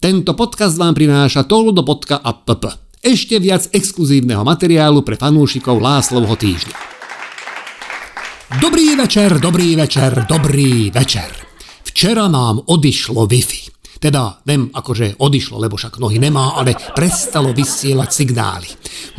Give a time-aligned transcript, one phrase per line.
[0.00, 2.48] Tento podcast vám prináša toldo.app.
[3.04, 6.72] Ešte viac exkluzívneho materiálu pre fanúšikov Láslovho týždňa.
[8.64, 11.28] Dobrý večer, dobrý večer, dobrý večer.
[11.84, 13.79] Včera nám odišlo Wi-Fi.
[14.00, 18.68] Teda viem, akože odišlo, lebo však nohy nemá, ale prestalo vysielať signály.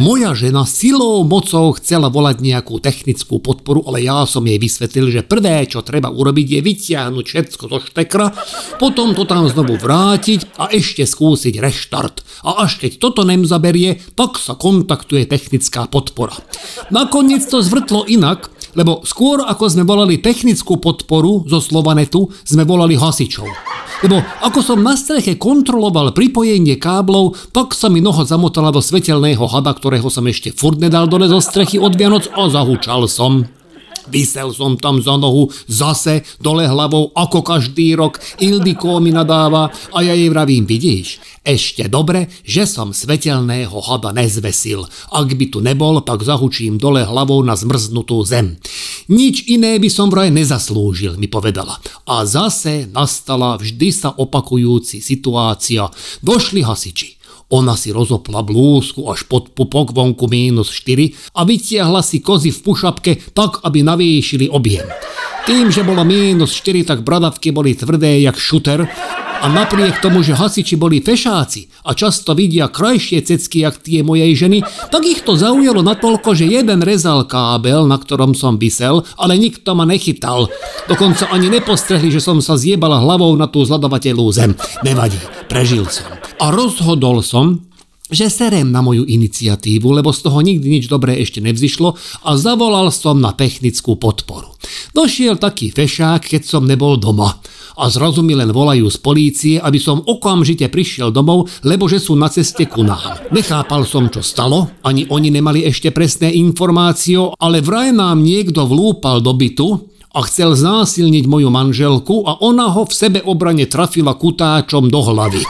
[0.00, 5.28] Moja žena silou mocou chcela volať nejakú technickú podporu, ale ja som jej vysvetlil, že
[5.28, 8.32] prvé, čo treba urobiť, je vyťahnuť všetko zo štekra,
[8.80, 12.24] potom to tam znovu vrátiť a ešte skúsiť reštart.
[12.48, 16.40] A až keď toto nem zaberie, tak sa kontaktuje technická podpora.
[16.88, 22.94] Nakoniec to zvrtlo inak, lebo skôr ako sme volali technickú podporu zo Slovanetu, sme volali
[22.98, 23.46] hasičov.
[24.00, 29.44] Lebo ako som na streche kontroloval pripojenie káblov, tak sa mi noha zamotala do svetelného
[29.44, 33.59] hada, ktorého som ešte furt nedal dole zo strechy od Vianoc a zahúčal som.
[34.10, 38.18] Vysel som tam za nohu, zase dole hlavou, ako každý rok.
[38.42, 44.84] Ildiko mi nadáva a ja jej vravím, vidíš, ešte dobre, že som svetelného hada nezvesil.
[45.14, 48.58] Ak by tu nebol, tak zahučím dole hlavou na zmrznutú zem.
[49.08, 51.78] Nič iné by som vraj nezaslúžil, mi povedala.
[52.04, 55.88] A zase nastala vždy sa opakujúci situácia.
[56.20, 57.19] Došli hasiči.
[57.50, 62.62] Ona si rozopla blúzku až pod pupok vonku mínus 4 a vytiahla si kozy v
[62.62, 64.86] pušapke tak, aby navýšili objem.
[65.50, 68.86] Tým, že bolo mínus 4, tak bradavky boli tvrdé jak šuter
[69.40, 74.36] a napriek tomu, že hasiči boli fešáci a často vidia krajšie cecky jak tie mojej
[74.36, 74.60] ženy,
[74.92, 79.72] tak ich to zaujalo natoľko, že jeden rezal kábel, na ktorom som vysel, ale nikto
[79.72, 80.52] ma nechytal.
[80.86, 84.52] Dokonca ani nepostrehli, že som sa zjebala hlavou na tú zladovateľú zem.
[84.84, 86.19] Nevadí, prežil som.
[86.40, 87.60] A rozhodol som,
[88.10, 91.94] že serem na moju iniciatívu, lebo z toho nikdy nič dobré ešte nevzýšlo
[92.26, 94.50] a zavolal som na technickú podporu.
[94.96, 97.38] Došiel taký fešák, keď som nebol doma
[97.76, 102.18] a zrazu mi len volajú z polície, aby som okamžite prišiel domov, lebo že sú
[102.18, 103.30] na ceste ku nám.
[103.30, 109.20] Nechápal som, čo stalo, ani oni nemali ešte presné informácie, ale vraj nám niekto vlúpal
[109.20, 114.90] do bytu a chcel znásilniť moju manželku a ona ho v sebe obrane trafila kutáčom
[114.90, 115.46] do hlavy.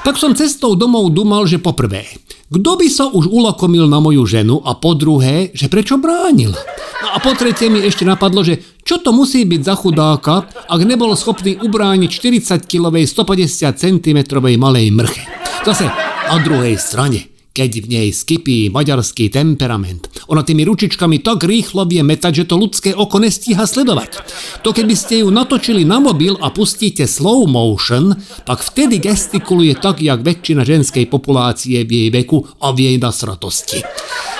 [0.00, 2.08] Tak som cestou domov dumal, že poprvé,
[2.52, 6.52] kto by sa už ulakomil na moju ženu a po druhé, že prečo bránil.
[7.00, 10.34] No a po tretie mi ešte napadlo, že čo to musí byť za chudáka,
[10.68, 14.18] ak nebol schopný ubrániť 40-kilovej 150 cm
[14.60, 15.24] malej mrche.
[15.64, 15.88] Zase
[16.28, 20.08] na druhej strane, keď v nej skypí maďarský temperament.
[20.32, 24.24] Ona tými ručičkami tak rýchlo vie metať, že to ľudské oko nestíha sledovať.
[24.64, 28.16] To keby ste ju natočili na mobil a pustíte slow motion,
[28.48, 33.84] tak vtedy gestikuluje tak, jak väčšina ženskej populácie v jej veku a v jej nasratosti.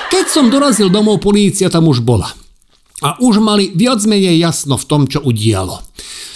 [0.09, 2.29] Keď som dorazil domov, polícia tam už bola.
[3.03, 5.81] A už mali viac menej jasno v tom, čo udialo.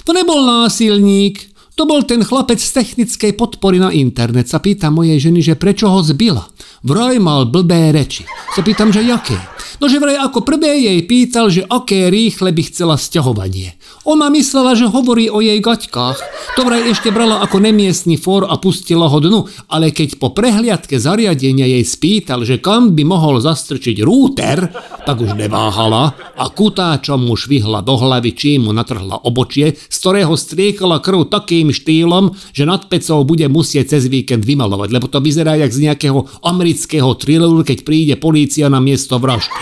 [0.03, 1.46] To nebol násilník,
[1.77, 4.49] to bol ten chlapec z technickej podpory na internet.
[4.49, 6.49] Sa pýta mojej ženy, že prečo ho zbila.
[6.81, 8.25] Vraj mal blbé reči.
[8.57, 9.37] Sa pýtam, že jaké.
[9.77, 13.77] No že vraj ako prvé jej pýtal, že aké rýchle by chcela sťahovanie.
[14.09, 16.17] Ona myslela, že hovorí o jej gaťkách.
[16.57, 20.97] To vraj ešte brala ako nemiestný for a pustila ho dnu, ale keď po prehliadke
[20.97, 24.65] zariadenia jej spýtal, že kam by mohol zastrčiť rúter,
[25.05, 30.33] tak už neváhala a kutáčom mu švihla do hlavy, čím mu natrhla obočie, z ktorého
[30.33, 35.55] striekala krv takým štýlom, že nad pecou bude musieť cez víkend vymalovať, lebo to vyzerá
[35.59, 39.61] jak z nejakého amerického thrilleru, keď príde polícia na miesto vraždy.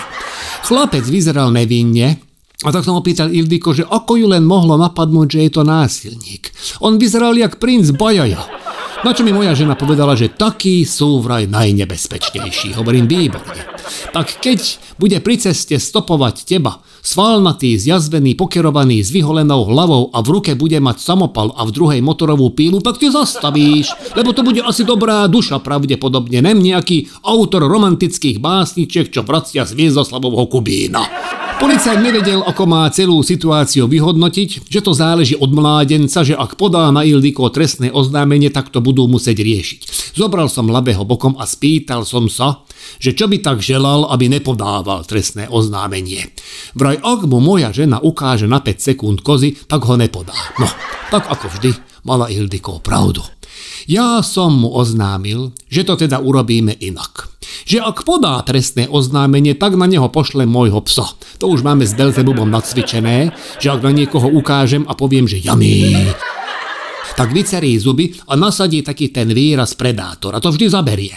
[0.66, 2.18] Chlapec vyzeral nevinne,
[2.64, 6.50] a tak som opýtal Ildiko, že ako ju len mohlo napadnúť, že je to násilník.
[6.82, 8.65] On vyzeral jak princ Bajaja.
[9.06, 12.74] Na čo mi moja žena povedala, že takí sú vraj najnebezpečnejší.
[12.74, 13.62] Hovorím výborne.
[14.10, 20.34] Tak keď bude pri ceste stopovať teba, svalnatý, zjazvený, pokerovaný, s vyholenou hlavou a v
[20.34, 24.66] ruke bude mať samopal a v druhej motorovú pílu, tak te zastavíš, lebo to bude
[24.66, 31.45] asi dobrá duša pravdepodobne, nem nejaký autor romantických básničiek, čo vracia z Viezdoslavovho Kubína.
[31.56, 36.92] Policajt nevedel, ako má celú situáciu vyhodnotiť, že to záleží od mládenca, že ak podá
[36.92, 39.82] na Ildiko trestné oznámenie, tak to budú musieť riešiť.
[40.20, 42.68] Zobral som labého bokom a spýtal som sa,
[43.00, 46.28] že čo by tak želal, aby nepodával trestné oznámenie.
[46.76, 50.36] Vraj ak mu moja žena ukáže na 5 sekúnd kozy, tak ho nepodá.
[50.60, 50.68] No,
[51.08, 51.72] tak ako vždy,
[52.04, 53.24] mala Ildiko pravdu.
[53.88, 57.35] Ja som mu oznámil, že to teda urobíme inak
[57.66, 61.10] že ak podá trestné oznámenie, tak na neho pošle môjho psa.
[61.42, 65.98] To už máme s Belzebubom nacvičené, že ak na niekoho ukážem a poviem, že jamí,
[67.16, 71.16] tak vycerí zuby a nasadí taký ten výraz predátor a to vždy zaberie.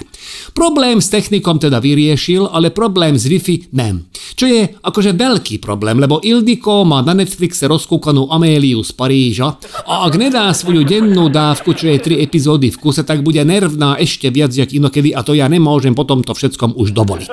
[0.54, 4.06] Problém s technikom teda vyriešil, ale problém s Wi-Fi nem.
[4.38, 10.06] Čo je akože veľký problém, lebo Ildiko má na Netflixe rozkúkanú Améliu z Paríža a
[10.06, 14.30] ak nedá svoju dennú dávku, čo je 3 epizódy v kuse, tak bude nervná ešte
[14.30, 17.32] viac, jak inokedy a to ja nemôžem potom to všetkom už dovoliť.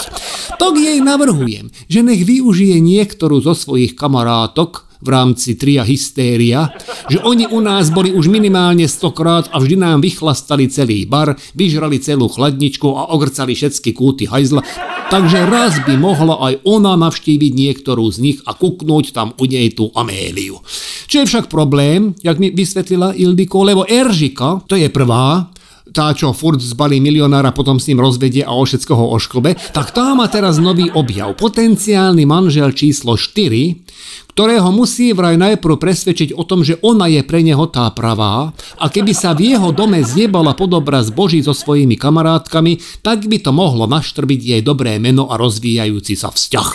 [0.58, 6.74] Tak jej navrhujem, že nech využije niektorú zo svojich kamarátok, v rámci tria Hystéria,
[7.06, 12.02] že oni u nás boli už minimálne stokrát a vždy nám vychlastali celý bar, vyžrali
[12.02, 14.66] celú chladničku a ogrcali všetky kúty hajzla,
[15.14, 19.70] takže raz by mohla aj ona navštíviť niektorú z nich a kuknúť tam u nej
[19.78, 20.66] tú Améliu.
[21.06, 25.54] Čo je však problém, jak mi vysvetlila Ildiko, lebo Eržika, to je prvá,
[25.94, 29.94] tá, čo furt zbalí milionára, potom s ním rozvedie a o všetko ho ošklbe, tak
[29.94, 31.38] tá má teraz nový objav.
[31.38, 37.40] Potenciálny manžel číslo 4, ktorého musí vraj najprv presvedčiť o tom, že ona je pre
[37.40, 42.84] neho tá pravá a keby sa v jeho dome zjebala podobraz Boží so svojimi kamarátkami,
[43.00, 46.68] tak by to mohlo naštrbiť jej dobré meno a rozvíjajúci sa vzťah.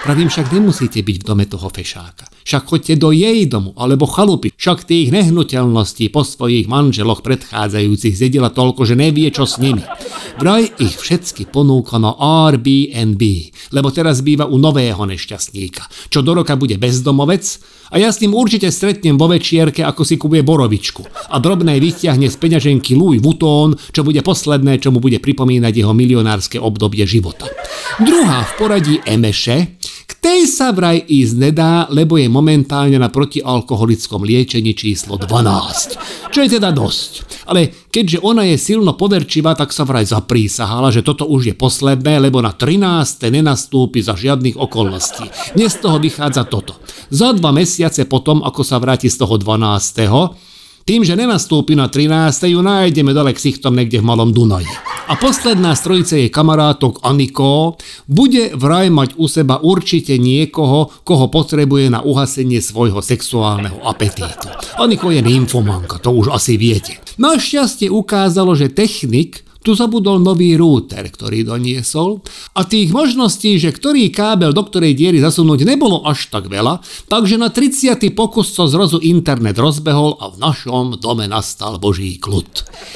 [0.00, 2.24] Pravím však nemusíte byť v dome toho fešáka.
[2.48, 4.48] Však choďte do jej domu alebo chalupy.
[4.56, 9.84] Však tých nehnuteľností po svojich manželoch predchádzajúcich zjedila toľko, že nevie čo s nimi.
[10.40, 13.20] Vraj ich všetky ponúka na Airbnb,
[13.76, 17.60] lebo teraz býva u nového nešťastníka, čo do roka bude bezdomovec
[17.92, 22.30] a ja s ním určite stretnem vo večierke, ako si kupuje borovičku a drobné vyťahne
[22.30, 27.50] z peňaženky Louis Vuitton, čo bude posledné, čo mu bude pripomínať jeho milionárske obdobie života.
[28.00, 29.76] Druhá v poradí Emeše,
[30.20, 36.28] tej sa vraj ísť nedá, lebo je momentálne na protialkoholickom liečení číslo 12.
[36.28, 37.12] Čo je teda dosť.
[37.48, 42.20] Ale keďže ona je silno poverčivá, tak sa vraj zaprísahala, že toto už je posledné,
[42.20, 43.32] lebo na 13.
[43.32, 45.56] nenastúpi za žiadnych okolností.
[45.56, 46.76] Dnes z toho vychádza toto.
[47.08, 50.49] Za dva mesiace potom, ako sa vráti z toho 12.
[50.90, 52.50] Tým, že nenastúpi na 13.
[52.50, 54.66] ju nájdeme dole ksichtom niekde v Malom Dunaji.
[55.06, 57.78] A posledná z trojice jej kamarátok Aniko
[58.10, 64.50] bude vraj mať u seba určite niekoho, koho potrebuje na uhasenie svojho sexuálneho apetítu.
[64.82, 66.98] Aniko je nymfomanka, to už asi viete.
[67.22, 72.24] Našťastie ukázalo, že technik tu zabudol nový rúter, ktorý doniesol
[72.56, 76.80] a tých možností, že ktorý kábel do ktorej diery zasunúť nebolo až tak veľa,
[77.12, 78.00] takže na 30.
[78.16, 82.48] pokus sa zrazu internet rozbehol a v našom dome nastal boží kľud.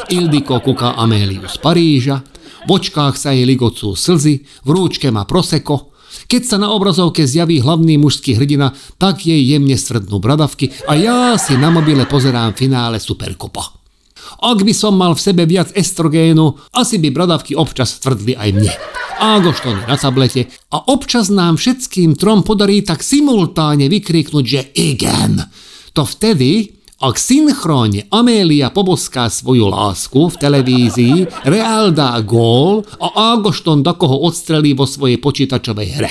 [0.08, 2.24] Ildiko kúka Améliu z Paríža,
[2.64, 5.92] v očkách sa jej ligocú slzy, v rúčke má proseko,
[6.24, 11.16] keď sa na obrazovke zjaví hlavný mužský hrdina, tak jej jemne srdnú bradavky a ja
[11.36, 13.83] si na mobile pozerám finále Superkopa.
[14.42, 18.74] Ak by som mal v sebe viac estrogénu, asi by bradavky občas tvrdli aj mne.
[19.14, 25.38] Ágoštony na tablete a občas nám všetkým trom podarí tak simultáne vykríknuť, že igen.
[25.94, 31.16] To vtedy, ak synchrónne Amélia poboská svoju lásku v televízii,
[31.46, 36.10] Real dá gól a Ágošton do koho odstrelí vo svojej počítačovej hre.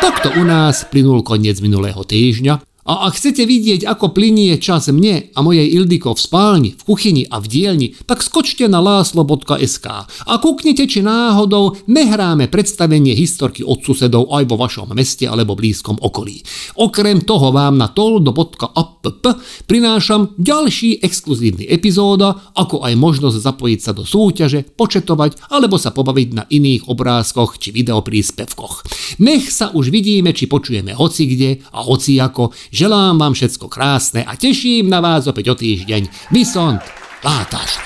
[0.00, 5.30] Takto u nás plynul koniec minulého týždňa a ak chcete vidieť, ako plinie čas mne
[5.30, 9.86] a mojej Ildiko v spálni, v kuchyni a v dielni, tak skočte na láslo.sk
[10.26, 16.02] a kúknite, či náhodou nehráme predstavenie historky od susedov aj vo vašom meste alebo blízkom
[16.02, 16.42] okolí.
[16.82, 19.06] Okrem toho vám na toldo.app
[19.70, 26.28] prinášam ďalší exkluzívny epizóda, ako aj možnosť zapojiť sa do súťaže, početovať alebo sa pobaviť
[26.34, 28.82] na iných obrázkoch či videopríspevkoch.
[29.22, 34.24] Nech sa už vidíme, či počujeme hoci kde a hoci ako, Želám vám všetko krásne
[34.24, 36.32] a teším na vás opäť o týždeň.
[36.32, 36.80] Vysont,
[37.20, 37.76] látaš.